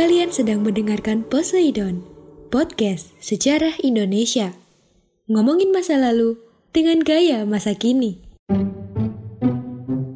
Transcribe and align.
Kalian 0.00 0.32
sedang 0.32 0.64
mendengarkan 0.64 1.20
Poseidon, 1.28 2.00
podcast 2.48 3.12
sejarah 3.20 3.76
Indonesia. 3.84 4.56
Ngomongin 5.28 5.76
masa 5.76 6.00
lalu 6.00 6.40
dengan 6.72 7.04
gaya 7.04 7.44
masa 7.44 7.76
kini. 7.76 8.16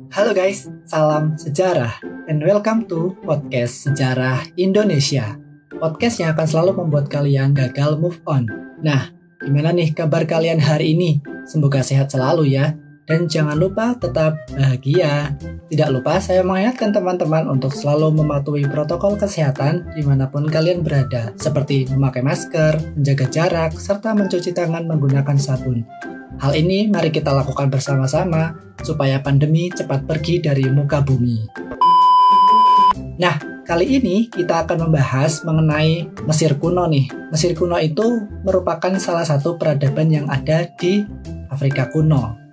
Halo 0.08 0.32
guys, 0.32 0.72
salam 0.88 1.36
sejarah 1.36 2.00
and 2.32 2.40
welcome 2.40 2.88
to 2.88 3.12
podcast 3.28 3.84
Sejarah 3.84 4.48
Indonesia. 4.56 5.36
Podcast 5.76 6.16
yang 6.16 6.32
akan 6.32 6.48
selalu 6.48 6.80
membuat 6.80 7.12
kalian 7.12 7.52
gagal 7.52 8.00
move 8.00 8.24
on. 8.24 8.48
Nah, 8.80 9.12
gimana 9.44 9.68
nih 9.68 9.92
kabar 9.92 10.24
kalian 10.24 10.64
hari 10.64 10.96
ini? 10.96 11.20
Semoga 11.44 11.84
sehat 11.84 12.08
selalu 12.08 12.56
ya. 12.56 12.72
Dan 13.04 13.28
jangan 13.28 13.60
lupa 13.60 13.92
tetap 14.00 14.48
bahagia. 14.56 15.36
Tidak 15.68 15.88
lupa 15.92 16.16
saya 16.24 16.40
mengingatkan 16.40 16.88
teman-teman 16.88 17.44
untuk 17.52 17.76
selalu 17.76 18.24
mematuhi 18.24 18.64
protokol 18.64 19.20
kesehatan 19.20 19.92
di 19.92 20.00
mana 20.00 20.32
pun 20.32 20.48
kalian 20.48 20.80
berada, 20.80 21.36
seperti 21.36 21.84
memakai 21.92 22.24
masker, 22.24 22.80
menjaga 22.96 23.26
jarak, 23.28 23.72
serta 23.76 24.16
mencuci 24.16 24.56
tangan 24.56 24.88
menggunakan 24.88 25.36
sabun. 25.36 25.84
Hal 26.40 26.56
ini 26.56 26.88
mari 26.88 27.12
kita 27.12 27.30
lakukan 27.30 27.68
bersama-sama 27.68 28.56
supaya 28.80 29.20
pandemi 29.20 29.68
cepat 29.68 30.08
pergi 30.08 30.40
dari 30.40 30.64
muka 30.72 31.04
bumi. 31.04 31.44
Nah, 33.20 33.36
kali 33.68 34.00
ini 34.00 34.26
kita 34.32 34.66
akan 34.66 34.88
membahas 34.88 35.44
mengenai 35.46 36.08
Mesir 36.24 36.56
kuno 36.56 36.88
nih. 36.88 37.06
Mesir 37.30 37.52
kuno 37.52 37.78
itu 37.78 38.24
merupakan 38.42 38.96
salah 38.96 39.28
satu 39.28 39.60
peradaban 39.60 40.10
yang 40.10 40.26
ada 40.26 40.66
di 40.74 41.04
Afrika 41.52 41.86
kuno. 41.92 42.43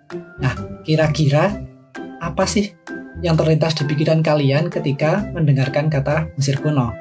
Nah, 0.41 0.53
kira-kira 0.81 1.61
apa 2.21 2.43
sih 2.49 2.73
yang 3.21 3.37
terlintas 3.37 3.77
di 3.77 3.85
pikiran 3.85 4.25
kalian 4.25 4.73
ketika 4.73 5.29
mendengarkan 5.31 5.87
kata 5.87 6.33
Mesir 6.35 6.57
kuno? 6.57 6.91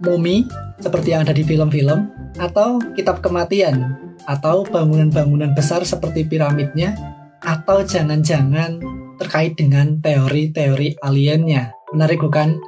Mumi, 0.00 0.44
seperti 0.80 1.12
yang 1.16 1.24
ada 1.24 1.32
di 1.32 1.40
film-film, 1.40 2.12
atau 2.36 2.76
kitab 2.92 3.24
kematian, 3.24 3.96
atau 4.28 4.64
bangunan-bangunan 4.68 5.56
besar 5.56 5.84
seperti 5.88 6.28
piramidnya, 6.28 6.92
atau 7.40 7.80
jangan-jangan 7.80 8.80
terkait 9.16 9.56
dengan 9.56 9.96
teori-teori 10.00 11.00
aliennya. 11.00 11.72
Menarik 11.96 12.20
bukan? 12.20 12.60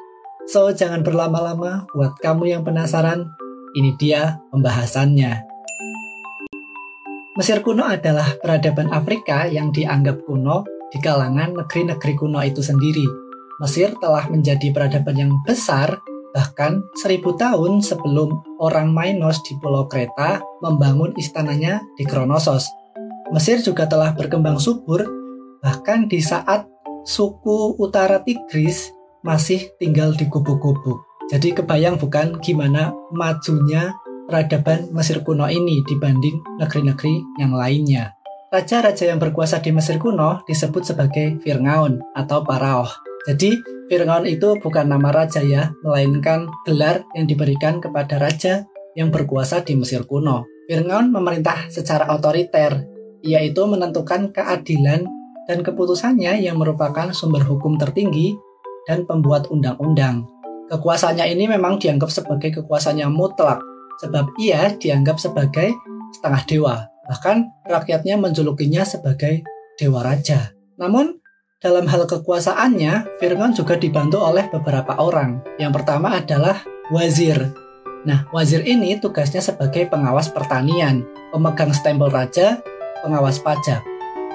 So, 0.48 0.72
jangan 0.72 1.04
berlama-lama 1.04 1.84
buat 1.92 2.16
kamu 2.24 2.48
yang 2.48 2.62
penasaran. 2.64 3.28
Ini 3.76 4.00
dia 4.00 4.40
pembahasannya. 4.48 5.47
Mesir 7.38 7.62
kuno 7.62 7.86
adalah 7.86 8.34
peradaban 8.42 8.90
Afrika 8.90 9.46
yang 9.46 9.70
dianggap 9.70 10.26
kuno 10.26 10.66
di 10.90 10.98
kalangan 10.98 11.54
negeri-negeri 11.54 12.18
kuno 12.18 12.42
itu 12.42 12.66
sendiri. 12.66 13.06
Mesir 13.62 13.94
telah 14.02 14.26
menjadi 14.26 14.74
peradaban 14.74 15.14
yang 15.14 15.32
besar 15.46 16.02
bahkan 16.34 16.82
seribu 16.98 17.38
tahun 17.38 17.78
sebelum 17.78 18.58
orang 18.58 18.90
Minos 18.90 19.38
di 19.46 19.54
Pulau 19.62 19.86
Kreta 19.86 20.42
membangun 20.66 21.14
istananya 21.14 21.78
di 21.94 22.02
Kronosos. 22.02 22.66
Mesir 23.30 23.62
juga 23.62 23.86
telah 23.86 24.18
berkembang 24.18 24.58
subur 24.58 25.06
bahkan 25.62 26.10
di 26.10 26.18
saat 26.18 26.66
suku 27.06 27.78
utara 27.78 28.18
Tigris 28.18 28.90
masih 29.22 29.62
tinggal 29.78 30.10
di 30.10 30.26
gubuk-gubuk. 30.26 31.06
Jadi 31.30 31.54
kebayang 31.54 32.02
bukan 32.02 32.42
gimana 32.42 32.90
majunya 33.14 33.94
peradaban 34.28 34.92
Mesir 34.92 35.24
kuno 35.24 35.48
ini 35.48 35.80
dibanding 35.88 36.60
negeri-negeri 36.60 37.40
yang 37.40 37.56
lainnya. 37.56 38.12
Raja-raja 38.52 39.08
yang 39.08 39.16
berkuasa 39.16 39.64
di 39.64 39.72
Mesir 39.72 39.96
kuno 39.96 40.44
disebut 40.44 40.84
sebagai 40.84 41.40
Fir'aun 41.40 42.04
atau 42.12 42.44
Paraoh. 42.44 42.88
Jadi 43.24 43.56
Fir'aun 43.88 44.28
itu 44.28 44.60
bukan 44.60 44.88
nama 44.92 45.08
raja 45.08 45.40
ya, 45.40 45.72
melainkan 45.80 46.48
gelar 46.68 47.08
yang 47.16 47.24
diberikan 47.24 47.80
kepada 47.80 48.20
raja 48.20 48.68
yang 48.92 49.08
berkuasa 49.08 49.64
di 49.64 49.80
Mesir 49.80 50.04
kuno. 50.04 50.44
Fir'aun 50.68 51.08
memerintah 51.08 51.72
secara 51.72 52.12
otoriter, 52.12 52.84
yaitu 53.24 53.64
menentukan 53.64 54.32
keadilan 54.32 55.08
dan 55.48 55.64
keputusannya 55.64 56.44
yang 56.44 56.60
merupakan 56.60 57.08
sumber 57.16 57.40
hukum 57.48 57.80
tertinggi 57.80 58.36
dan 58.84 59.08
pembuat 59.08 59.48
undang-undang. 59.48 60.28
Kekuasaannya 60.68 61.24
ini 61.32 61.48
memang 61.48 61.80
dianggap 61.80 62.12
sebagai 62.12 62.60
kekuasaan 62.60 63.00
yang 63.00 63.12
mutlak, 63.16 63.60
sebab 64.02 64.34
ia 64.38 64.74
dianggap 64.74 65.18
sebagai 65.18 65.74
setengah 66.14 66.42
dewa. 66.46 66.76
Bahkan 67.08 67.66
rakyatnya 67.66 68.20
menjulukinya 68.20 68.84
sebagai 68.84 69.42
dewa 69.80 70.04
raja. 70.04 70.52
Namun, 70.76 71.18
dalam 71.58 71.90
hal 71.90 72.06
kekuasaannya, 72.06 73.18
Fir'aun 73.18 73.50
juga 73.50 73.74
dibantu 73.74 74.22
oleh 74.22 74.46
beberapa 74.46 74.94
orang. 74.94 75.42
Yang 75.58 75.82
pertama 75.82 76.14
adalah 76.14 76.62
wazir. 76.94 77.50
Nah, 78.06 78.30
wazir 78.30 78.62
ini 78.62 78.94
tugasnya 79.02 79.42
sebagai 79.42 79.90
pengawas 79.90 80.30
pertanian, 80.30 81.02
pemegang 81.34 81.74
stempel 81.74 82.14
raja, 82.14 82.62
pengawas 83.02 83.42
pajak, 83.42 83.82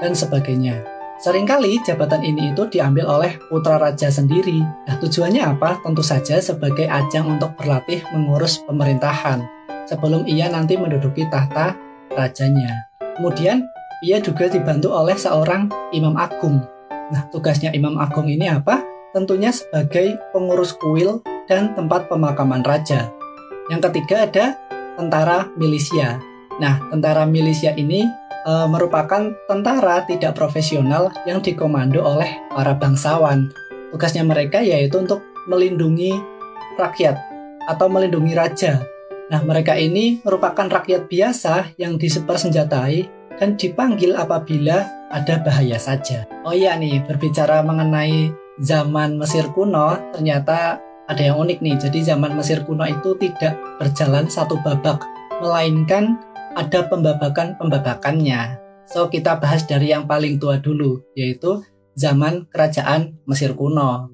dan 0.03 0.11
sebagainya. 0.11 0.92
Seringkali 1.23 1.79
jabatan 1.87 2.19
ini 2.19 2.51
itu 2.51 2.67
diambil 2.67 3.07
oleh 3.07 3.39
putra 3.47 3.79
raja 3.79 4.11
sendiri. 4.11 4.59
Nah, 4.59 4.99
tujuannya 4.99 5.55
apa? 5.55 5.79
Tentu 5.79 6.03
saja 6.03 6.35
sebagai 6.43 6.83
ajang 6.83 7.39
untuk 7.39 7.55
berlatih 7.55 8.03
mengurus 8.11 8.59
pemerintahan 8.67 9.39
sebelum 9.87 10.27
ia 10.27 10.51
nanti 10.51 10.75
menduduki 10.75 11.23
tahta 11.31 11.79
rajanya. 12.11 12.91
Kemudian, 13.15 13.63
ia 14.03 14.19
juga 14.19 14.51
dibantu 14.51 14.91
oleh 14.91 15.15
seorang 15.15 15.71
imam 15.95 16.19
agung. 16.19 16.59
Nah, 16.91 17.23
tugasnya 17.31 17.71
imam 17.71 17.95
agung 18.03 18.27
ini 18.27 18.51
apa? 18.51 18.83
Tentunya 19.15 19.55
sebagai 19.55 20.19
pengurus 20.35 20.75
kuil 20.75 21.23
dan 21.47 21.71
tempat 21.71 22.11
pemakaman 22.11 22.67
raja. 22.67 23.15
Yang 23.71 23.87
ketiga 23.87 24.27
ada 24.27 24.45
tentara 24.99 25.47
milisia. 25.55 26.19
Nah, 26.59 26.83
tentara 26.91 27.23
milisia 27.23 27.71
ini 27.79 28.11
e, 28.43 28.53
merupakan 28.69 29.31
tentara 29.47 30.03
tidak 30.05 30.37
profesional 30.37 31.09
yang 31.25 31.39
dikomando 31.39 32.03
oleh 32.03 32.29
para 32.51 32.75
bangsawan. 32.75 33.49
Tugasnya 33.89 34.27
mereka 34.27 34.59
yaitu 34.61 34.99
untuk 34.99 35.23
melindungi 35.47 36.13
rakyat 36.79 37.19
atau 37.67 37.87
melindungi 37.87 38.33
raja. 38.35 38.83
Nah, 39.31 39.41
mereka 39.41 39.79
ini 39.79 40.19
merupakan 40.21 40.67
rakyat 40.67 41.07
biasa 41.07 41.73
yang 41.79 41.95
disepersenjatai 41.95 43.23
dan 43.39 43.55
dipanggil 43.57 44.13
apabila 44.13 45.09
ada 45.09 45.41
bahaya 45.41 45.79
saja. 45.79 46.25
Oh 46.43 46.53
iya 46.53 46.75
nih, 46.77 47.01
berbicara 47.05 47.61
mengenai 47.65 48.33
zaman 48.61 49.17
Mesir 49.17 49.49
kuno, 49.53 49.97
ternyata 50.13 50.81
ada 51.09 51.21
yang 51.21 51.41
unik 51.41 51.59
nih. 51.61 51.75
Jadi 51.77 51.99
zaman 52.03 52.33
Mesir 52.37 52.65
kuno 52.65 52.85
itu 52.85 53.15
tidak 53.17 53.57
berjalan 53.81 54.29
satu 54.29 54.59
babak, 54.61 55.01
melainkan 55.41 56.19
ada 56.53 56.85
pembabakan-pembabakannya. 56.89 58.61
So, 58.85 59.09
kita 59.09 59.41
bahas 59.41 59.65
dari 59.65 59.89
yang 59.89 60.05
paling 60.05 60.37
tua 60.37 60.61
dulu, 60.61 61.01
yaitu 61.17 61.63
zaman 61.97 62.45
kerajaan 62.49 63.17
Mesir 63.25 63.57
kuno. 63.57 64.11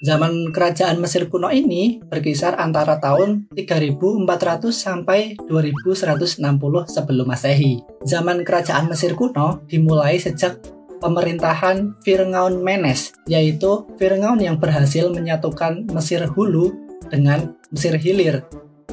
Zaman 0.00 0.48
kerajaan 0.56 0.96
Mesir 0.96 1.28
kuno 1.28 1.52
ini 1.52 2.00
berkisar 2.00 2.56
antara 2.56 2.96
tahun 2.96 3.52
3400 3.52 4.72
sampai 4.72 5.36
2160 5.44 6.40
sebelum 6.88 7.26
Masehi. 7.28 7.84
Zaman 8.08 8.40
kerajaan 8.40 8.88
Mesir 8.88 9.12
kuno 9.12 9.60
dimulai 9.68 10.16
sejak 10.16 10.56
pemerintahan 11.04 12.00
Fir'aun 12.00 12.64
Menes, 12.64 13.12
yaitu 13.28 13.84
Fir'aun 14.00 14.40
yang 14.40 14.56
berhasil 14.56 15.12
menyatukan 15.12 15.84
Mesir 15.92 16.24
Hulu 16.24 16.72
dengan 17.12 17.60
Mesir 17.68 18.00
Hilir 18.00 18.40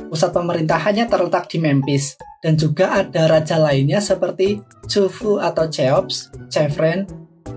Pusat 0.07 0.31
pemerintahannya 0.39 1.05
terletak 1.11 1.51
di 1.51 1.59
Memphis, 1.59 2.15
dan 2.39 2.55
juga 2.55 3.03
ada 3.03 3.27
raja 3.27 3.59
lainnya 3.59 3.99
seperti 3.99 4.63
Chufu 4.87 5.41
atau 5.41 5.67
Cheops, 5.67 6.31
Chefren, 6.47 7.03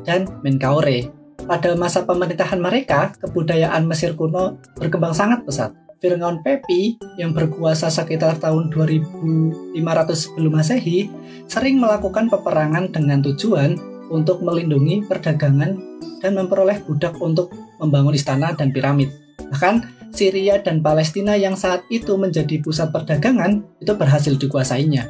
dan 0.02 0.26
Menkaure. 0.42 1.12
Pada 1.46 1.74
masa 1.74 2.06
pemerintahan 2.06 2.58
mereka, 2.62 3.14
kebudayaan 3.22 3.86
Mesir 3.86 4.14
kuno 4.14 4.60
berkembang 4.78 5.14
sangat 5.16 5.42
pesat. 5.46 5.72
Fir'aun 6.00 6.40
Pepi 6.40 6.96
yang 7.20 7.36
berkuasa 7.36 7.92
sekitar 7.92 8.40
tahun 8.40 8.72
2500 8.72 9.76
sebelum 10.16 10.52
Masehi 10.56 11.12
sering 11.44 11.76
melakukan 11.76 12.32
peperangan 12.32 12.88
dengan 12.88 13.20
tujuan 13.20 13.76
untuk 14.08 14.40
melindungi 14.40 15.04
perdagangan 15.04 15.76
dan 16.24 16.32
memperoleh 16.32 16.80
budak 16.88 17.20
untuk 17.20 17.52
membangun 17.76 18.16
istana 18.16 18.56
dan 18.56 18.72
piramid. 18.72 19.12
Bahkan 19.52 19.99
Syria 20.10 20.58
dan 20.60 20.82
Palestina 20.82 21.38
yang 21.38 21.54
saat 21.54 21.86
itu 21.88 22.18
menjadi 22.18 22.58
pusat 22.60 22.90
perdagangan 22.90 23.62
itu 23.78 23.92
berhasil 23.94 24.34
dikuasainya. 24.34 25.08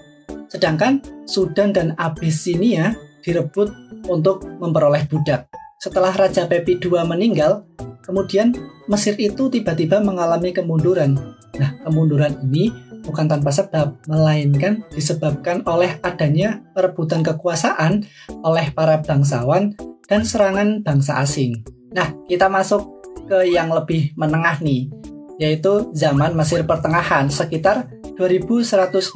Sedangkan 0.51 1.01
Sudan 1.25 1.71
dan 1.71 1.95
Abyssinia 1.97 2.95
direbut 3.23 3.71
untuk 4.09 4.45
memperoleh 4.59 5.07
budak. 5.07 5.47
Setelah 5.81 6.13
Raja 6.13 6.45
Pepi 6.45 6.77
II 6.77 7.01
meninggal, 7.09 7.65
kemudian 8.05 8.53
Mesir 8.91 9.17
itu 9.17 9.49
tiba-tiba 9.49 10.03
mengalami 10.03 10.51
kemunduran. 10.51 11.17
Nah, 11.57 11.71
kemunduran 11.87 12.37
ini 12.43 12.69
bukan 13.07 13.31
tanpa 13.31 13.49
sebab, 13.55 13.97
melainkan 14.11 14.85
disebabkan 14.93 15.65
oleh 15.65 15.97
adanya 16.05 16.61
perebutan 16.77 17.25
kekuasaan 17.25 18.05
oleh 18.45 18.67
para 18.75 19.01
bangsawan 19.01 19.73
dan 20.11 20.27
serangan 20.27 20.83
bangsa 20.83 21.23
asing. 21.23 21.63
Nah, 21.95 22.13
kita 22.27 22.51
masuk 22.51 23.00
ke 23.31 23.47
yang 23.47 23.71
lebih 23.71 24.11
menengah 24.19 24.59
nih, 24.59 24.91
yaitu 25.39 25.95
zaman 25.95 26.35
Mesir 26.35 26.67
Pertengahan 26.67 27.31
sekitar 27.31 27.87
2160 28.19 29.15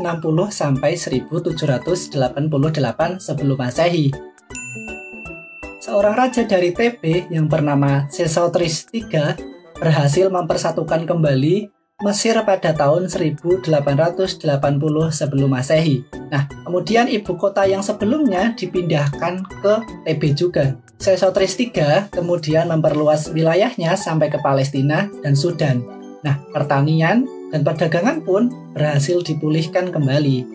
sampai 0.55 0.95
1788 0.95 2.15
sebelum 3.19 3.59
Masehi. 3.59 4.15
Seorang 5.83 6.15
raja 6.15 6.47
dari 6.47 6.71
TB 6.73 7.29
yang 7.35 7.51
bernama 7.51 8.07
Sesotris 8.09 8.87
III 8.95 9.37
berhasil 9.77 10.31
mempersatukan 10.31 11.05
kembali 11.05 11.69
Mesir 12.03 12.35
pada 12.43 12.73
tahun 12.73 13.07
1880 13.07 13.69
sebelum 15.13 15.51
Masehi. 15.53 16.03
Nah, 16.33 16.49
kemudian 16.65 17.07
ibu 17.07 17.37
kota 17.37 17.69
yang 17.69 17.85
sebelumnya 17.85 18.57
dipindahkan 18.57 19.45
ke 19.61 19.75
TB 20.09 20.23
juga. 20.33 20.84
Sesotris 20.99 21.59
III 21.59 22.09
kemudian 22.09 22.71
memperluas 22.71 23.29
wilayahnya 23.35 23.99
sampai 23.99 24.31
ke 24.31 24.39
Palestina 24.41 25.11
dan 25.21 25.35
Sudan. 25.35 25.85
Nah, 26.25 26.41
pertanian 26.55 27.29
dan 27.53 27.61
perdagangan 27.61 28.25
pun 28.25 28.49
berhasil 28.73 29.21
dipulihkan 29.21 29.93
kembali. 29.93 30.49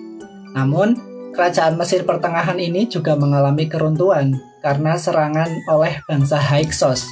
Namun, 0.57 0.97
kerajaan 1.38 1.77
Mesir 1.77 2.03
pertengahan 2.03 2.57
ini 2.57 2.89
juga 2.89 3.13
mengalami 3.13 3.69
keruntuhan 3.69 4.33
karena 4.65 4.97
serangan 4.97 5.47
oleh 5.69 6.01
bangsa 6.09 6.41
Hyksos 6.41 7.06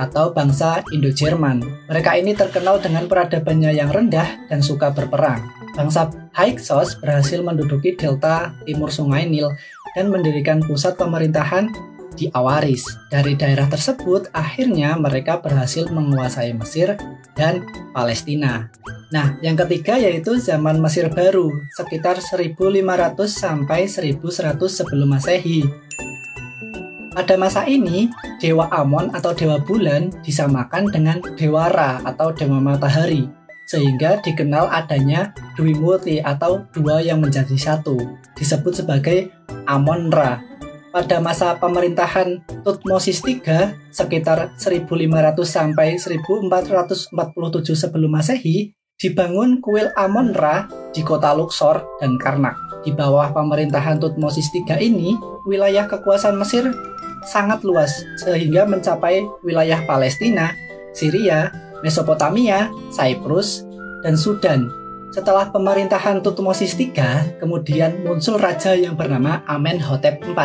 atau 0.00 0.32
bangsa 0.32 0.80
Indo-Jerman. 0.90 1.60
Mereka 1.86 2.10
ini 2.18 2.32
terkenal 2.32 2.80
dengan 2.80 3.06
peradabannya 3.06 3.76
yang 3.76 3.92
rendah 3.92 4.48
dan 4.48 4.64
suka 4.64 4.90
berperang. 4.90 5.44
Bangsa 5.76 6.10
Hyksos 6.34 6.98
berhasil 6.98 7.38
menduduki 7.44 7.94
delta 7.94 8.50
timur 8.66 8.90
Sungai 8.90 9.28
Nil 9.28 9.48
dan 9.94 10.10
mendirikan 10.10 10.60
pusat 10.64 10.98
pemerintahan 10.98 11.70
di 12.14 12.30
Awaris. 12.32 12.84
Dari 13.10 13.34
daerah 13.34 13.66
tersebut, 13.66 14.30
akhirnya 14.34 14.94
mereka 14.98 15.38
berhasil 15.38 15.86
menguasai 15.90 16.54
Mesir 16.54 16.94
dan 17.34 17.66
Palestina. 17.94 18.70
Nah, 19.10 19.34
yang 19.42 19.58
ketiga 19.58 19.98
yaitu 19.98 20.38
zaman 20.38 20.78
Mesir 20.78 21.10
baru, 21.10 21.50
sekitar 21.74 22.22
1500 22.22 23.26
sampai 23.26 23.90
1100 23.90 24.70
sebelum 24.70 25.10
Masehi. 25.10 25.66
Pada 27.10 27.34
masa 27.34 27.66
ini, 27.66 28.06
Dewa 28.38 28.70
Amon 28.70 29.10
atau 29.10 29.34
Dewa 29.34 29.58
Bulan 29.58 30.14
disamakan 30.22 30.94
dengan 30.94 31.18
Dewa 31.34 31.66
Ra 31.66 31.98
atau 32.06 32.30
Dewa 32.30 32.62
Matahari, 32.62 33.26
sehingga 33.66 34.22
dikenal 34.22 34.70
adanya 34.70 35.34
Dwi 35.58 35.74
Muti 35.74 36.22
atau 36.22 36.62
dua 36.70 37.02
yang 37.02 37.18
menjadi 37.18 37.58
satu, 37.58 37.98
disebut 38.38 38.78
sebagai 38.78 39.34
Amon 39.66 40.06
Ra 40.14 40.49
pada 40.90 41.22
masa 41.22 41.54
pemerintahan 41.56 42.42
Tutmosis 42.66 43.22
III 43.22 43.74
sekitar 43.94 44.54
1500 44.58 45.38
sampai 45.46 45.96
1447 45.96 47.14
sebelum 47.74 48.10
Masehi 48.10 48.74
dibangun 49.00 49.62
kuil 49.64 49.88
Amon-Ra 49.96 50.68
di 50.92 51.00
kota 51.00 51.32
Luxor 51.32 51.80
dan 52.02 52.18
Karnak. 52.20 52.58
Di 52.84 52.92
bawah 52.92 53.32
pemerintahan 53.32 54.02
Tutmosis 54.02 54.50
III 54.52 54.76
ini, 54.82 55.16
wilayah 55.48 55.88
kekuasaan 55.88 56.36
Mesir 56.36 56.68
sangat 57.24 57.64
luas 57.64 57.92
sehingga 58.20 58.64
mencapai 58.64 59.24
wilayah 59.44 59.80
Palestina, 59.84 60.52
Syria, 60.92 61.52
Mesopotamia, 61.80 62.68
Cyprus, 62.92 63.64
dan 64.04 64.16
Sudan 64.16 64.79
setelah 65.10 65.50
pemerintahan 65.50 66.22
Tutmosis 66.22 66.78
III, 66.78 67.42
kemudian 67.42 68.06
muncul 68.06 68.38
raja 68.38 68.78
yang 68.78 68.94
bernama 68.94 69.42
Amenhotep 69.50 70.22
IV. 70.22 70.38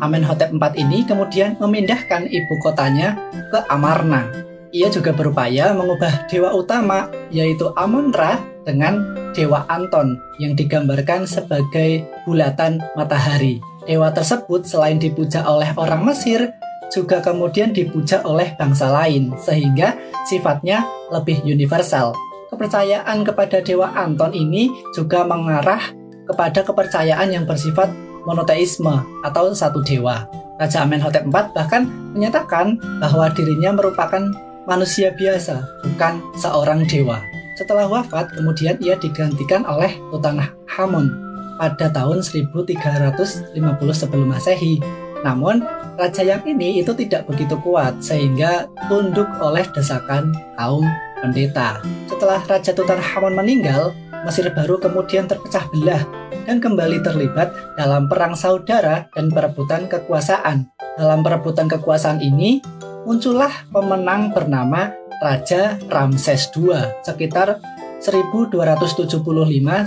Amenhotep 0.00 0.52
IV 0.52 0.64
ini 0.76 1.04
kemudian 1.08 1.56
memindahkan 1.56 2.28
ibu 2.28 2.54
kotanya 2.60 3.16
ke 3.48 3.64
Amarna. 3.72 4.28
Ia 4.70 4.92
juga 4.92 5.10
berupaya 5.10 5.74
mengubah 5.74 6.30
dewa 6.30 6.54
utama, 6.54 7.10
yaitu 7.32 7.74
Amon-Ra, 7.74 8.38
dengan 8.62 9.16
dewa 9.32 9.64
Anton 9.66 10.20
yang 10.38 10.54
digambarkan 10.54 11.24
sebagai 11.26 12.04
bulatan 12.28 12.78
matahari. 12.94 13.58
Dewa 13.88 14.12
tersebut 14.12 14.68
selain 14.68 15.00
dipuja 15.00 15.42
oleh 15.48 15.72
orang 15.74 16.06
Mesir, 16.06 16.54
juga 16.92 17.18
kemudian 17.24 17.72
dipuja 17.72 18.22
oleh 18.22 18.54
bangsa 18.54 18.92
lain, 18.92 19.34
sehingga 19.40 19.96
sifatnya 20.28 20.86
lebih 21.10 21.42
universal 21.42 22.14
kepercayaan 22.60 23.24
kepada 23.24 23.64
Dewa 23.64 23.88
Anton 23.96 24.36
ini 24.36 24.68
juga 24.92 25.24
mengarah 25.24 25.80
kepada 26.28 26.60
kepercayaan 26.60 27.32
yang 27.32 27.48
bersifat 27.48 27.88
monoteisme 28.28 29.00
atau 29.24 29.48
satu 29.56 29.80
dewa. 29.80 30.28
Raja 30.60 30.84
Amenhotep 30.84 31.24
IV 31.24 31.56
bahkan 31.56 31.88
menyatakan 32.12 32.76
bahwa 33.00 33.32
dirinya 33.32 33.72
merupakan 33.72 34.28
manusia 34.68 35.08
biasa, 35.16 35.64
bukan 35.88 36.20
seorang 36.36 36.84
dewa. 36.84 37.24
Setelah 37.56 37.88
wafat, 37.88 38.28
kemudian 38.36 38.76
ia 38.84 38.92
digantikan 39.00 39.64
oleh 39.64 39.96
Tutankhamun 40.12 41.08
pada 41.56 41.88
tahun 41.88 42.20
1350 42.20 43.56
sebelum 43.96 44.36
Masehi. 44.36 44.84
Namun, 45.24 45.64
raja 45.96 46.20
yang 46.20 46.44
ini 46.44 46.84
itu 46.84 46.92
tidak 46.92 47.24
begitu 47.24 47.56
kuat 47.64 48.04
sehingga 48.04 48.68
tunduk 48.92 49.28
oleh 49.40 49.64
desakan 49.72 50.32
kaum 50.60 50.84
pendeta. 51.20 51.84
Setelah 52.08 52.40
Raja 52.48 52.72
Tutankhamun 52.72 53.36
meninggal, 53.36 53.92
Mesir 54.20 54.52
baru 54.52 54.76
kemudian 54.76 55.24
terpecah 55.24 55.64
belah 55.72 56.04
dan 56.44 56.60
kembali 56.60 57.00
terlibat 57.00 57.56
dalam 57.80 58.04
perang 58.04 58.36
saudara 58.36 59.08
dan 59.16 59.32
perebutan 59.32 59.88
kekuasaan. 59.88 60.68
Dalam 61.00 61.24
perebutan 61.24 61.64
kekuasaan 61.72 62.20
ini, 62.20 62.60
muncullah 63.08 63.64
pemenang 63.72 64.36
bernama 64.36 64.92
Raja 65.24 65.80
Ramses 65.88 66.52
II 66.52 66.76
sekitar 67.00 67.60
1275 68.00 69.20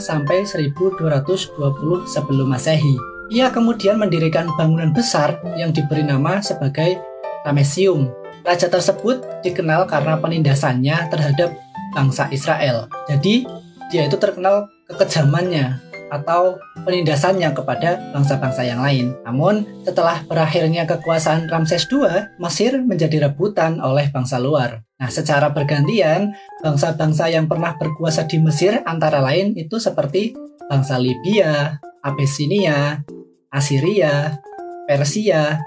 sampai 0.02 0.38
1220 0.46 2.10
sebelum 2.10 2.48
Masehi. 2.50 2.98
Ia 3.34 3.50
kemudian 3.50 3.98
mendirikan 3.98 4.50
bangunan 4.58 4.94
besar 4.94 5.42
yang 5.58 5.74
diberi 5.74 6.06
nama 6.06 6.42
sebagai 6.42 7.02
Ramesium 7.46 8.23
Raja 8.44 8.68
tersebut 8.68 9.24
dikenal 9.40 9.88
karena 9.88 10.20
penindasannya 10.20 11.08
terhadap 11.08 11.56
bangsa 11.96 12.28
Israel. 12.28 12.92
Jadi, 13.08 13.48
dia 13.88 14.04
itu 14.04 14.20
terkenal 14.20 14.68
kekejamannya 14.92 15.80
atau 16.12 16.60
penindasannya 16.84 17.56
kepada 17.56 18.14
bangsa-bangsa 18.14 18.62
yang 18.68 18.84
lain. 18.84 19.16
Namun, 19.26 19.66
setelah 19.88 20.22
berakhirnya 20.28 20.84
kekuasaan 20.86 21.48
Ramses 21.48 21.88
II, 21.90 22.06
Mesir 22.38 22.78
menjadi 22.84 23.32
rebutan 23.32 23.80
oleh 23.80 24.12
bangsa 24.12 24.38
luar. 24.38 24.84
Nah, 25.00 25.10
secara 25.10 25.50
bergantian, 25.50 26.36
bangsa-bangsa 26.62 27.32
yang 27.32 27.50
pernah 27.50 27.80
berkuasa 27.80 28.28
di 28.30 28.38
Mesir 28.44 28.84
antara 28.86 29.24
lain 29.24 29.56
itu 29.56 29.80
seperti 29.82 30.36
bangsa 30.70 31.00
Libya, 31.00 31.80
Abyssinia, 32.04 33.02
Assyria, 33.50 34.38
Persia, 34.86 35.58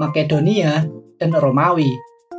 Makedonia, 0.00 0.95
dan 1.16 1.34
Romawi. 1.34 1.90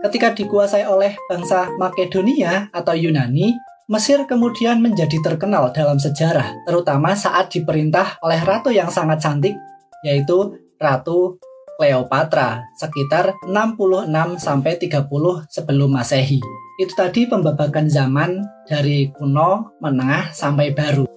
Ketika 0.02 0.34
dikuasai 0.38 0.86
oleh 0.86 1.18
bangsa 1.26 1.74
Makedonia 1.82 2.70
atau 2.70 2.94
Yunani, 2.94 3.58
Mesir 3.88 4.28
kemudian 4.28 4.84
menjadi 4.84 5.16
terkenal 5.24 5.72
dalam 5.72 5.96
sejarah, 5.96 6.68
terutama 6.68 7.16
saat 7.16 7.48
diperintah 7.50 8.20
oleh 8.20 8.44
ratu 8.44 8.68
yang 8.68 8.92
sangat 8.92 9.24
cantik, 9.24 9.56
yaitu 10.04 10.60
Ratu 10.76 11.40
Cleopatra, 11.80 12.68
sekitar 12.76 13.34
66 13.48 14.38
sampai 14.38 14.76
30 14.76 15.08
sebelum 15.48 15.90
Masehi. 15.94 16.44
Itu 16.78 16.94
tadi 16.94 17.26
pembabakan 17.26 17.90
zaman 17.90 18.44
dari 18.68 19.10
kuno, 19.16 19.80
menengah 19.82 20.30
sampai 20.36 20.76
baru. 20.76 21.17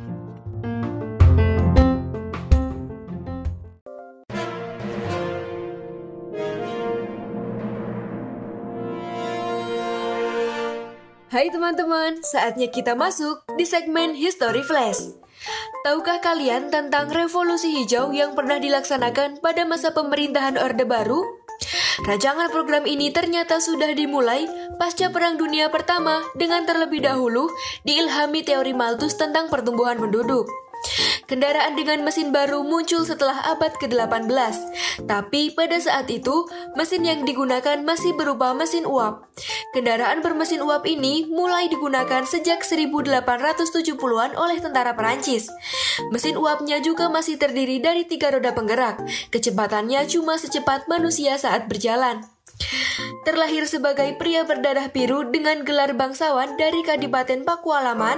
Hai 11.41 11.49
teman-teman, 11.49 12.21
saatnya 12.21 12.69
kita 12.69 12.93
masuk 12.93 13.41
di 13.57 13.65
segmen 13.65 14.13
History 14.13 14.61
Flash. 14.61 15.09
Tahukah 15.81 16.21
kalian 16.21 16.69
tentang 16.69 17.09
revolusi 17.09 17.81
hijau 17.81 18.13
yang 18.13 18.37
pernah 18.37 18.61
dilaksanakan 18.61 19.41
pada 19.41 19.65
masa 19.65 19.89
pemerintahan 19.89 20.61
Orde 20.61 20.85
Baru? 20.85 21.25
Rancangan 22.05 22.53
program 22.53 22.85
ini 22.85 23.09
ternyata 23.09 23.57
sudah 23.57 23.89
dimulai 23.97 24.45
pasca 24.77 25.09
Perang 25.09 25.41
Dunia 25.41 25.73
Pertama 25.73 26.21
dengan 26.37 26.61
terlebih 26.69 27.01
dahulu 27.01 27.49
diilhami 27.89 28.45
teori 28.45 28.77
Malthus 28.77 29.17
tentang 29.17 29.49
pertumbuhan 29.49 29.97
penduduk. 29.97 30.45
Kendaraan 31.31 31.79
dengan 31.79 32.03
mesin 32.03 32.35
baru 32.35 32.59
muncul 32.67 33.07
setelah 33.07 33.55
abad 33.55 33.71
ke-18, 33.79 34.35
tapi 35.07 35.55
pada 35.55 35.79
saat 35.79 36.11
itu 36.11 36.43
mesin 36.75 37.07
yang 37.07 37.23
digunakan 37.23 37.79
masih 37.87 38.11
berupa 38.19 38.51
mesin 38.51 38.83
uap. 38.83 39.31
Kendaraan 39.71 40.19
bermesin 40.19 40.59
uap 40.59 40.83
ini 40.83 41.31
mulai 41.31 41.71
digunakan 41.71 42.27
sejak 42.27 42.67
1870-an 42.67 44.35
oleh 44.35 44.59
tentara 44.59 44.91
Perancis. 44.91 45.47
Mesin 46.11 46.35
uapnya 46.35 46.83
juga 46.83 47.07
masih 47.07 47.39
terdiri 47.39 47.79
dari 47.79 48.03
tiga 48.03 48.35
roda 48.35 48.51
penggerak. 48.51 48.99
Kecepatannya 49.31 50.03
cuma 50.11 50.35
secepat 50.35 50.91
manusia 50.91 51.39
saat 51.39 51.71
berjalan. 51.71 52.27
Terlahir 53.21 53.69
sebagai 53.69 54.17
pria 54.17 54.41
berdarah 54.43 54.89
biru 54.89 55.29
dengan 55.29 55.61
gelar 55.61 55.93
bangsawan 55.93 56.57
dari 56.57 56.81
Kadipaten 56.81 57.45
Pakualaman, 57.45 58.17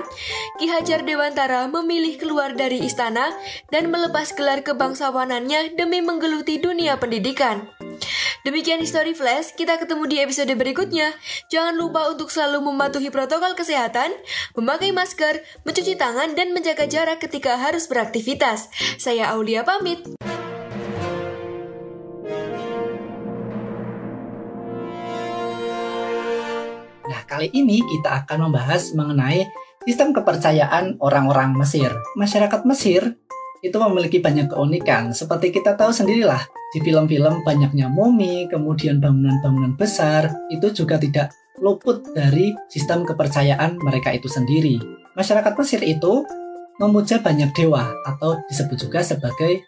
Ki 0.57 0.71
Hajar 0.71 1.03
Dewantara 1.03 1.67
memilih 1.67 2.15
keluar 2.15 2.55
dari 2.55 2.79
istana 2.83 3.35
dan 3.69 3.91
melepas 3.91 4.31
gelar 4.31 4.63
kebangsawanannya 4.63 5.75
demi 5.75 5.99
menggeluti 5.99 6.59
dunia 6.59 6.95
pendidikan. 6.95 7.67
Demikian 8.43 8.83
History 8.83 9.15
Flash, 9.15 9.55
kita 9.55 9.79
ketemu 9.79 10.03
di 10.03 10.19
episode 10.19 10.51
berikutnya. 10.51 11.15
Jangan 11.47 11.79
lupa 11.79 12.11
untuk 12.11 12.27
selalu 12.27 12.59
mematuhi 12.75 13.07
protokol 13.07 13.55
kesehatan, 13.55 14.11
memakai 14.59 14.91
masker, 14.91 15.39
mencuci 15.63 15.95
tangan, 15.95 16.35
dan 16.35 16.51
menjaga 16.51 16.83
jarak 16.83 17.23
ketika 17.23 17.55
harus 17.55 17.87
beraktivitas. 17.87 18.67
Saya 18.99 19.31
Aulia 19.31 19.63
pamit. 19.63 20.32
Kali 27.23 27.49
ini 27.55 27.79
kita 27.79 28.23
akan 28.23 28.49
membahas 28.49 28.91
mengenai 28.93 29.47
sistem 29.87 30.11
kepercayaan 30.11 30.99
orang-orang 30.99 31.55
Mesir. 31.55 31.91
Masyarakat 32.19 32.63
Mesir 32.67 33.15
itu 33.63 33.77
memiliki 33.79 34.19
banyak 34.19 34.51
keunikan. 34.51 35.15
Seperti 35.15 35.55
kita 35.55 35.79
tahu 35.79 35.95
sendirilah, 35.95 36.43
di 36.75 36.83
film-film 36.83 37.47
banyaknya 37.47 37.87
mumi, 37.87 38.51
kemudian 38.51 38.99
bangunan-bangunan 38.99 39.79
besar, 39.79 40.27
itu 40.51 40.67
juga 40.75 40.99
tidak 40.99 41.31
luput 41.63 42.03
dari 42.11 42.51
sistem 42.67 43.07
kepercayaan 43.07 43.79
mereka 43.79 44.11
itu 44.11 44.27
sendiri. 44.27 44.81
Masyarakat 45.15 45.53
Mesir 45.55 45.81
itu 45.85 46.27
memuja 46.81 47.23
banyak 47.23 47.55
dewa 47.55 47.87
atau 48.03 48.41
disebut 48.51 48.89
juga 48.89 48.99
sebagai 49.05 49.63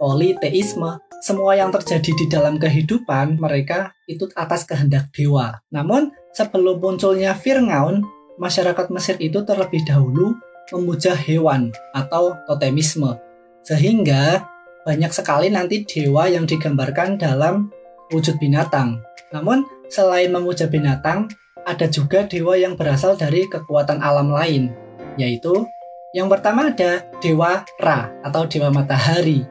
politeisme. 0.00 1.02
Semua 1.24 1.56
yang 1.56 1.72
terjadi 1.72 2.12
di 2.16 2.26
dalam 2.28 2.60
kehidupan 2.60 3.40
mereka 3.40 3.96
itu 4.04 4.28
atas 4.36 4.68
kehendak 4.68 5.08
dewa. 5.12 5.56
Namun 5.72 6.12
sebelum 6.34 6.82
munculnya 6.82 7.32
Fir'aun, 7.32 8.02
masyarakat 8.36 8.90
Mesir 8.90 9.16
itu 9.22 9.40
terlebih 9.46 9.86
dahulu 9.86 10.34
memuja 10.74 11.14
hewan 11.14 11.70
atau 11.94 12.34
totemisme. 12.50 13.16
Sehingga 13.64 14.44
banyak 14.84 15.14
sekali 15.14 15.48
nanti 15.48 15.86
dewa 15.86 16.28
yang 16.28 16.44
digambarkan 16.44 17.16
dalam 17.16 17.72
wujud 18.12 18.36
binatang. 18.36 19.00
Namun 19.32 19.64
selain 19.88 20.28
memuja 20.28 20.68
binatang, 20.68 21.32
ada 21.64 21.88
juga 21.88 22.28
dewa 22.28 22.58
yang 22.60 22.76
berasal 22.76 23.16
dari 23.16 23.48
kekuatan 23.48 24.04
alam 24.04 24.28
lain, 24.28 24.68
yaitu 25.16 25.64
yang 26.12 26.28
pertama 26.28 26.68
ada 26.68 27.08
dewa 27.24 27.64
Ra 27.80 28.12
atau 28.20 28.44
dewa 28.44 28.68
matahari. 28.68 29.48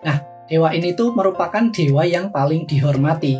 Nah, 0.00 0.24
dewa 0.48 0.72
ini 0.72 0.96
tuh 0.96 1.12
merupakan 1.12 1.68
dewa 1.68 2.08
yang 2.08 2.32
paling 2.32 2.64
dihormati, 2.64 3.36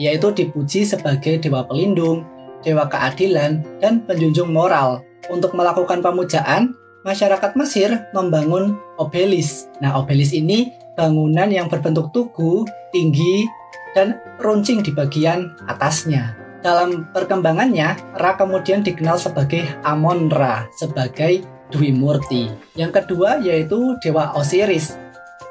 yaitu 0.00 0.32
dipuji 0.32 0.84
sebagai 0.86 1.40
dewa 1.42 1.64
pelindung, 1.68 2.24
dewa 2.64 2.88
keadilan, 2.88 3.64
dan 3.82 4.04
penjunjung 4.06 4.48
moral. 4.48 5.04
Untuk 5.28 5.52
melakukan 5.54 6.00
pemujaan, 6.00 6.74
masyarakat 7.06 7.54
Mesir 7.58 8.06
membangun 8.14 8.78
obelis. 8.98 9.68
Nah, 9.82 9.98
obelis 9.98 10.32
ini 10.34 10.72
bangunan 10.94 11.50
yang 11.50 11.66
berbentuk 11.66 12.10
tugu, 12.14 12.66
tinggi, 12.94 13.46
dan 13.92 14.18
runcing 14.40 14.80
di 14.80 14.90
bagian 14.94 15.52
atasnya. 15.68 16.38
Dalam 16.62 17.10
perkembangannya, 17.10 18.14
Ra 18.14 18.38
kemudian 18.38 18.86
dikenal 18.86 19.18
sebagai 19.18 19.66
Amon 19.82 20.30
Ra, 20.30 20.70
sebagai 20.78 21.42
Dwi 21.74 21.90
Murti. 21.90 22.46
Yang 22.78 23.02
kedua 23.02 23.42
yaitu 23.42 23.98
Dewa 23.98 24.30
Osiris. 24.38 24.94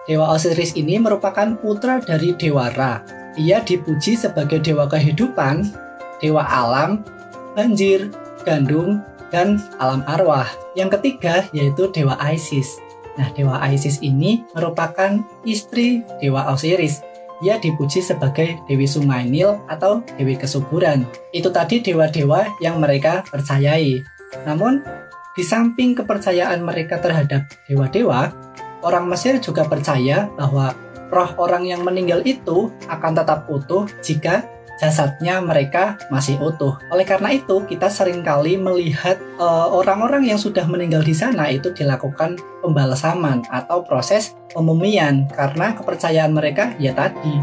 Dewa 0.08 0.32
Osiris 0.32 0.74
ini 0.80 0.98
merupakan 0.98 1.60
putra 1.60 2.00
dari 2.00 2.32
Dewa 2.40 2.72
Ra. 2.72 3.21
Ia 3.40 3.64
dipuji 3.64 4.20
sebagai 4.20 4.60
dewa 4.60 4.92
kehidupan, 4.92 5.72
dewa 6.20 6.44
alam, 6.44 7.04
banjir, 7.56 8.12
gandum, 8.44 9.00
dan 9.32 9.64
alam 9.80 10.04
arwah. 10.06 10.46
Yang 10.76 11.00
ketiga 11.00 11.48
yaitu 11.56 11.88
Dewa 11.90 12.20
Isis. 12.20 12.78
Nah, 13.16 13.32
Dewa 13.36 13.60
Isis 13.72 14.00
ini 14.04 14.44
merupakan 14.56 15.20
istri 15.48 16.04
Dewa 16.20 16.52
Osiris. 16.52 17.04
Ia 17.42 17.58
dipuji 17.58 18.06
sebagai 18.06 18.62
Dewi 18.70 18.86
Sungai 18.86 19.26
Nil 19.26 19.58
atau 19.66 20.06
Dewi 20.20 20.38
Kesuburan. 20.38 21.10
Itu 21.34 21.50
tadi 21.50 21.82
dewa-dewa 21.82 22.46
yang 22.62 22.78
mereka 22.78 23.26
percayai. 23.26 23.98
Namun, 24.46 24.86
di 25.34 25.42
samping 25.42 25.98
kepercayaan 25.98 26.62
mereka 26.62 27.02
terhadap 27.02 27.50
dewa-dewa, 27.66 28.30
orang 28.86 29.10
Mesir 29.10 29.42
juga 29.42 29.66
percaya 29.66 30.30
bahwa 30.38 30.76
roh 31.12 31.32
orang 31.38 31.68
yang 31.68 31.84
meninggal 31.84 32.24
itu 32.24 32.72
akan 32.88 33.12
tetap 33.14 33.46
utuh 33.52 33.86
jika 34.00 34.48
jasadnya 34.82 35.38
mereka 35.46 36.02
masih 36.10 36.42
utuh. 36.42 36.74
Oleh 36.90 37.06
karena 37.06 37.30
itu, 37.30 37.62
kita 37.70 37.86
sering 37.86 38.26
kali 38.26 38.58
melihat 38.58 39.22
orang-orang 39.70 40.26
uh, 40.26 40.30
yang 40.34 40.40
sudah 40.42 40.66
meninggal 40.66 41.06
di 41.06 41.14
sana 41.14 41.54
itu 41.54 41.70
dilakukan 41.70 42.42
pembalasaman 42.66 43.46
atau 43.54 43.86
proses 43.86 44.34
pemumian 44.50 45.30
karena 45.30 45.78
kepercayaan 45.78 46.34
mereka 46.34 46.74
ya 46.82 46.98
tadi 46.98 47.38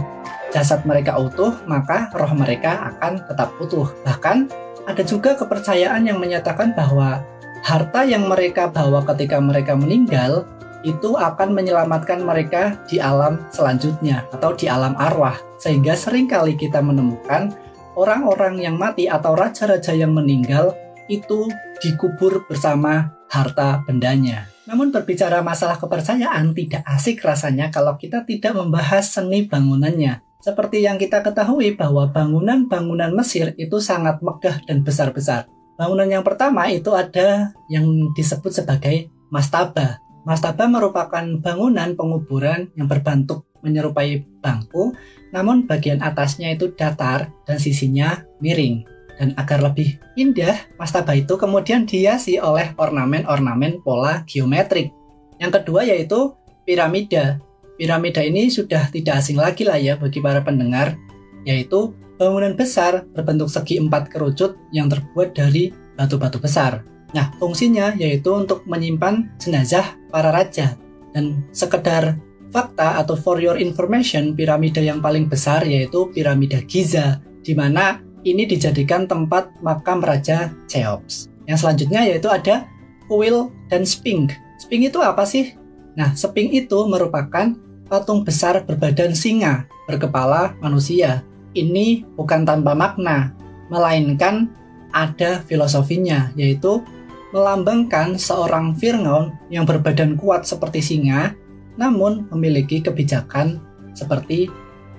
jasad 0.50 0.82
mereka 0.82 1.14
utuh, 1.14 1.54
maka 1.70 2.10
roh 2.10 2.32
mereka 2.34 2.90
akan 2.96 3.22
tetap 3.22 3.54
utuh. 3.62 3.86
Bahkan 4.02 4.50
ada 4.90 5.02
juga 5.06 5.38
kepercayaan 5.38 6.10
yang 6.10 6.18
menyatakan 6.18 6.74
bahwa 6.74 7.22
harta 7.62 8.02
yang 8.02 8.26
mereka 8.26 8.66
bawa 8.66 9.04
ketika 9.14 9.38
mereka 9.38 9.76
meninggal 9.78 10.48
itu 10.86 11.18
akan 11.18 11.54
menyelamatkan 11.54 12.22
mereka 12.22 12.78
di 12.86 13.02
alam 13.02 13.42
selanjutnya 13.50 14.26
atau 14.30 14.54
di 14.54 14.70
alam 14.70 14.94
arwah. 14.94 15.34
Sehingga 15.58 15.98
sering 15.98 16.30
kali 16.30 16.54
kita 16.54 16.78
menemukan 16.78 17.50
orang-orang 17.98 18.62
yang 18.62 18.78
mati 18.78 19.10
atau 19.10 19.34
raja-raja 19.34 19.90
yang 19.90 20.14
meninggal 20.14 20.74
itu 21.10 21.50
dikubur 21.82 22.46
bersama 22.46 23.10
harta 23.26 23.82
bendanya. 23.82 24.46
Namun 24.68 24.92
berbicara 24.92 25.40
masalah 25.40 25.80
kepercayaan 25.80 26.52
tidak 26.52 26.84
asik 26.84 27.24
rasanya 27.24 27.72
kalau 27.72 27.96
kita 27.96 28.22
tidak 28.28 28.52
membahas 28.52 29.08
seni 29.08 29.48
bangunannya. 29.48 30.20
Seperti 30.38 30.86
yang 30.86 31.00
kita 31.00 31.24
ketahui 31.24 31.74
bahwa 31.74 32.06
bangunan-bangunan 32.14 33.10
Mesir 33.10 33.58
itu 33.58 33.82
sangat 33.82 34.22
megah 34.22 34.62
dan 34.68 34.86
besar-besar. 34.86 35.50
Bangunan 35.74 36.06
yang 36.06 36.22
pertama 36.22 36.70
itu 36.70 36.94
ada 36.94 37.50
yang 37.66 37.86
disebut 38.14 38.62
sebagai 38.62 39.10
mastaba 39.32 39.98
Mastaba 40.26 40.66
merupakan 40.66 41.24
bangunan 41.38 41.94
penguburan 41.94 42.70
yang 42.74 42.86
berbentuk 42.90 43.48
menyerupai 43.62 44.22
bangku, 44.38 44.94
namun 45.34 45.66
bagian 45.66 45.98
atasnya 46.00 46.54
itu 46.54 46.70
datar 46.74 47.30
dan 47.44 47.58
sisinya 47.58 48.22
miring. 48.38 48.86
Dan 49.18 49.34
agar 49.34 49.58
lebih 49.66 49.98
indah, 50.14 50.54
mastaba 50.78 51.10
itu 51.18 51.34
kemudian 51.34 51.90
dihiasi 51.90 52.38
oleh 52.38 52.70
ornamen-ornamen 52.78 53.82
pola 53.82 54.22
geometrik. 54.30 54.94
Yang 55.42 55.62
kedua 55.62 55.82
yaitu 55.82 56.38
piramida. 56.62 57.42
Piramida 57.74 58.22
ini 58.22 58.46
sudah 58.50 58.90
tidak 58.94 59.22
asing 59.22 59.38
lagi 59.38 59.66
lah 59.66 59.78
ya 59.78 59.98
bagi 59.98 60.22
para 60.22 60.42
pendengar, 60.42 60.94
yaitu 61.42 61.94
bangunan 62.18 62.54
besar 62.54 63.06
berbentuk 63.14 63.50
segi 63.50 63.78
empat 63.78 64.10
kerucut 64.10 64.58
yang 64.70 64.86
terbuat 64.86 65.34
dari 65.34 65.70
batu-batu 65.98 66.38
besar. 66.38 66.82
Nah, 67.16 67.32
fungsinya 67.40 67.96
yaitu 67.96 68.28
untuk 68.36 68.68
menyimpan 68.68 69.32
jenazah 69.40 69.96
para 70.12 70.28
raja. 70.28 70.76
Dan 71.16 71.48
sekedar 71.56 72.20
fakta 72.52 73.00
atau 73.00 73.16
for 73.16 73.40
your 73.40 73.56
information, 73.56 74.36
piramida 74.36 74.80
yang 74.80 75.00
paling 75.00 75.28
besar 75.28 75.64
yaitu 75.64 76.08
piramida 76.12 76.60
Giza, 76.64 77.20
di 77.40 77.56
mana 77.56 78.00
ini 78.24 78.44
dijadikan 78.44 79.08
tempat 79.08 79.56
makam 79.64 80.04
Raja 80.04 80.52
Cheops. 80.68 81.32
Yang 81.48 81.64
selanjutnya 81.64 82.04
yaitu 82.04 82.28
ada 82.28 82.68
kuil 83.08 83.48
dan 83.72 83.88
sphinx. 83.88 84.36
Sphinx 84.60 84.92
itu 84.92 85.00
apa 85.00 85.24
sih? 85.24 85.56
Nah, 85.96 86.12
sphinx 86.12 86.68
itu 86.68 86.78
merupakan 86.84 87.56
patung 87.88 88.20
besar 88.22 88.68
berbadan 88.68 89.16
singa, 89.16 89.64
berkepala 89.88 90.60
manusia. 90.60 91.24
Ini 91.56 92.04
bukan 92.14 92.44
tanpa 92.44 92.76
makna, 92.76 93.32
melainkan 93.72 94.52
ada 94.92 95.40
filosofinya, 95.48 96.32
yaitu 96.36 96.84
melambangkan 97.30 98.16
seorang 98.16 98.72
Fir'aun 98.76 99.36
yang 99.52 99.68
berbadan 99.68 100.16
kuat 100.16 100.48
seperti 100.48 100.80
singa, 100.80 101.36
namun 101.76 102.26
memiliki 102.32 102.80
kebijakan 102.80 103.60
seperti 103.92 104.48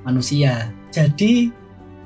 manusia. 0.05 0.69
Jadi, 0.93 1.49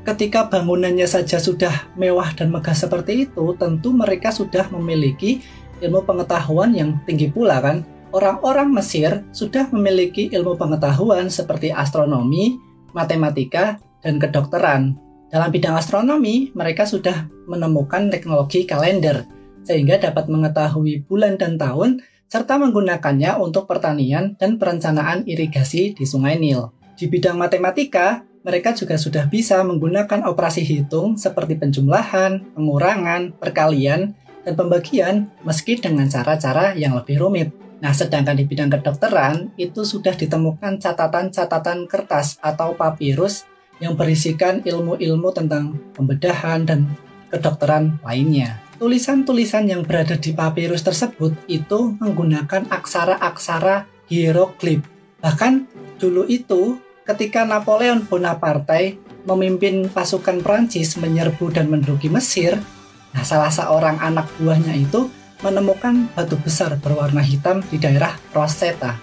ketika 0.08 0.48
bangunannya 0.48 1.08
saja 1.08 1.40
sudah 1.40 1.92
mewah 2.00 2.32
dan 2.36 2.52
megah 2.52 2.76
seperti 2.76 3.28
itu, 3.30 3.56
tentu 3.60 3.92
mereka 3.92 4.32
sudah 4.32 4.68
memiliki 4.72 5.44
ilmu 5.84 6.08
pengetahuan 6.08 6.72
yang 6.72 7.00
tinggi 7.04 7.28
pula 7.28 7.60
kan. 7.60 7.84
Orang-orang 8.14 8.70
Mesir 8.70 9.26
sudah 9.34 9.74
memiliki 9.74 10.30
ilmu 10.30 10.54
pengetahuan 10.54 11.34
seperti 11.34 11.74
astronomi, 11.74 12.62
matematika, 12.94 13.82
dan 14.06 14.22
kedokteran. 14.22 14.94
Dalam 15.34 15.50
bidang 15.50 15.74
astronomi, 15.74 16.54
mereka 16.54 16.86
sudah 16.86 17.26
menemukan 17.50 18.14
teknologi 18.14 18.70
kalender 18.70 19.26
sehingga 19.64 20.00
dapat 20.00 20.28
mengetahui 20.30 21.08
bulan 21.08 21.40
dan 21.40 21.56
tahun 21.60 22.04
serta 22.28 22.58
menggunakannya 22.58 23.38
untuk 23.40 23.70
pertanian 23.70 24.34
dan 24.42 24.58
perencanaan 24.58 25.28
irigasi 25.30 25.94
di 25.94 26.06
Sungai 26.06 26.40
Nil. 26.40 26.72
Di 26.98 27.06
bidang 27.06 27.38
matematika, 27.38 28.26
mereka 28.44 28.74
juga 28.74 29.00
sudah 29.00 29.30
bisa 29.30 29.62
menggunakan 29.64 30.28
operasi 30.28 30.66
hitung 30.66 31.16
seperti 31.16 31.56
penjumlahan, 31.62 32.58
pengurangan, 32.58 33.38
perkalian, 33.38 34.18
dan 34.44 34.54
pembagian 34.60 35.32
meski 35.46 35.80
dengan 35.80 36.10
cara-cara 36.12 36.76
yang 36.76 36.98
lebih 36.98 37.22
rumit. 37.22 37.50
Nah, 37.84 37.92
sedangkan 37.92 38.40
di 38.40 38.48
bidang 38.48 38.72
kedokteran 38.72 39.52
itu 39.60 39.84
sudah 39.84 40.16
ditemukan 40.16 40.80
catatan-catatan 40.80 41.88
kertas 41.88 42.40
atau 42.40 42.76
papirus 42.80 43.44
yang 43.84 44.00
berisikan 44.00 44.64
ilmu-ilmu 44.64 45.30
tentang 45.36 45.76
pembedahan 45.92 46.64
dan 46.64 46.88
kedokteran 47.28 48.00
lainnya. 48.00 48.63
Tulisan-tulisan 48.84 49.64
yang 49.72 49.88
berada 49.88 50.20
di 50.20 50.36
papirus 50.36 50.84
tersebut 50.84 51.32
itu 51.48 51.96
menggunakan 52.04 52.68
aksara-aksara 52.68 53.88
hieroglif. 54.12 54.84
Bahkan 55.24 55.72
dulu 55.96 56.28
itu 56.28 56.76
ketika 57.08 57.48
Napoleon 57.48 58.04
Bonaparte 58.04 59.00
memimpin 59.24 59.88
pasukan 59.88 60.44
Prancis 60.44 61.00
menyerbu 61.00 61.56
dan 61.56 61.72
menduduki 61.72 62.12
Mesir, 62.12 62.60
Nah, 63.16 63.24
salah 63.24 63.48
seorang 63.48 64.04
anak 64.04 64.28
buahnya 64.36 64.76
itu 64.76 65.08
menemukan 65.46 66.12
batu 66.12 66.36
besar 66.44 66.76
berwarna 66.76 67.24
hitam 67.24 67.64
di 67.72 67.80
daerah 67.80 68.20
Rosetta. 68.36 69.00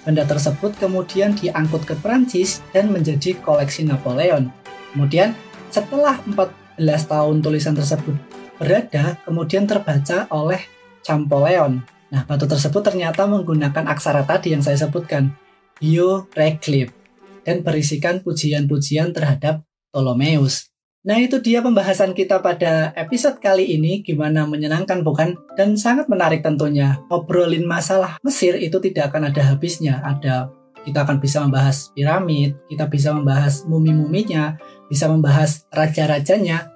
Benda 0.00 0.24
tersebut 0.24 0.80
kemudian 0.80 1.36
diangkut 1.36 1.84
ke 1.84 1.92
Prancis 1.92 2.64
dan 2.72 2.88
menjadi 2.88 3.36
koleksi 3.44 3.84
Napoleon. 3.84 4.48
Kemudian, 4.96 5.36
setelah 5.68 6.16
14 6.24 7.04
tahun 7.04 7.44
tulisan 7.44 7.76
tersebut 7.76 8.39
berada, 8.60 9.16
kemudian 9.24 9.64
terbaca 9.64 10.28
oleh 10.28 10.60
Champoleon. 11.00 11.80
Nah, 12.12 12.22
batu 12.28 12.44
tersebut 12.44 12.84
ternyata 12.84 13.24
menggunakan 13.24 13.88
aksara 13.88 14.28
tadi 14.28 14.52
yang 14.52 14.60
saya 14.60 14.76
sebutkan, 14.76 15.32
Hieroglif, 15.80 16.92
dan 17.48 17.64
berisikan 17.64 18.20
pujian-pujian 18.20 19.16
terhadap 19.16 19.64
Ptolemeus. 19.88 20.68
Nah 21.00 21.16
itu 21.16 21.40
dia 21.40 21.64
pembahasan 21.64 22.12
kita 22.12 22.44
pada 22.44 22.92
episode 22.92 23.40
kali 23.40 23.72
ini 23.72 24.04
Gimana 24.04 24.44
menyenangkan 24.44 25.00
bukan? 25.00 25.32
Dan 25.56 25.80
sangat 25.80 26.12
menarik 26.12 26.44
tentunya 26.44 27.00
Ngobrolin 27.08 27.64
masalah 27.64 28.20
Mesir 28.20 28.60
itu 28.60 28.76
tidak 28.84 29.08
akan 29.08 29.32
ada 29.32 29.48
habisnya 29.48 30.04
Ada 30.04 30.52
kita 30.84 31.08
akan 31.08 31.16
bisa 31.16 31.40
membahas 31.40 31.88
piramid 31.96 32.52
Kita 32.68 32.84
bisa 32.92 33.16
membahas 33.16 33.64
mumi-muminya 33.64 34.60
Bisa 34.92 35.08
membahas 35.08 35.64
raja-rajanya 35.72 36.68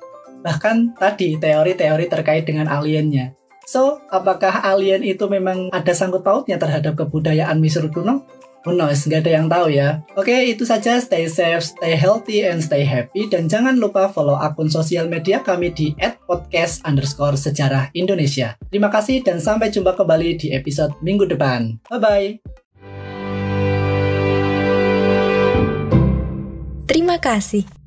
Bahkan 0.44 1.00
tadi 1.00 1.40
teori-teori 1.40 2.06
terkait 2.06 2.44
dengan 2.44 2.68
aliennya 2.68 3.32
So, 3.64 4.04
apakah 4.12 4.60
alien 4.60 5.00
itu 5.00 5.24
memang 5.24 5.72
ada 5.72 5.92
sangkut 5.96 6.20
pautnya 6.20 6.60
terhadap 6.60 7.00
kebudayaan 7.00 7.56
Mesir 7.64 7.88
kuno? 7.88 8.28
Who 8.64 8.72
knows, 8.72 9.04
nggak 9.04 9.28
ada 9.28 9.32
yang 9.40 9.48
tahu 9.48 9.76
ya. 9.76 10.00
Oke, 10.16 10.32
itu 10.48 10.64
saja. 10.64 10.96
Stay 10.96 11.28
safe, 11.28 11.60
stay 11.60 11.92
healthy, 11.96 12.48
and 12.48 12.64
stay 12.64 12.80
happy. 12.80 13.28
Dan 13.28 13.44
jangan 13.44 13.76
lupa 13.76 14.08
follow 14.08 14.36
akun 14.40 14.72
sosial 14.72 15.04
media 15.08 15.44
kami 15.44 15.72
di 15.72 15.92
@podcast 16.24 16.80
underscore 16.84 17.36
sejarah 17.36 17.92
Indonesia. 17.92 18.56
Terima 18.72 18.88
kasih 18.88 19.20
dan 19.20 19.40
sampai 19.40 19.68
jumpa 19.68 19.92
kembali 19.96 20.40
di 20.40 20.48
episode 20.56 20.96
minggu 21.04 21.28
depan. 21.28 21.76
Bye-bye. 21.92 22.40
Terima 26.88 27.20
kasih. 27.20 27.83